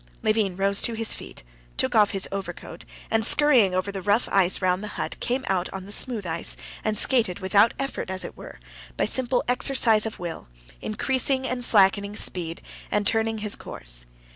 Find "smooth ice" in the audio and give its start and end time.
5.91-6.57